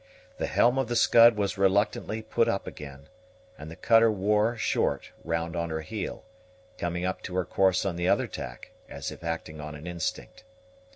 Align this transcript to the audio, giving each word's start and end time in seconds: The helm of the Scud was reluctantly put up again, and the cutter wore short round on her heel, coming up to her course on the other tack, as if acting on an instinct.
The 0.39 0.47
helm 0.47 0.79
of 0.79 0.87
the 0.87 0.95
Scud 0.95 1.35
was 1.37 1.59
reluctantly 1.59 2.23
put 2.23 2.47
up 2.47 2.65
again, 2.65 3.07
and 3.55 3.69
the 3.69 3.75
cutter 3.75 4.11
wore 4.11 4.57
short 4.57 5.11
round 5.23 5.55
on 5.55 5.69
her 5.69 5.81
heel, 5.81 6.25
coming 6.79 7.05
up 7.05 7.21
to 7.21 7.35
her 7.35 7.45
course 7.45 7.85
on 7.85 7.97
the 7.97 8.07
other 8.07 8.25
tack, 8.25 8.71
as 8.89 9.11
if 9.11 9.23
acting 9.23 9.61
on 9.61 9.75
an 9.75 9.85
instinct. 9.85 10.43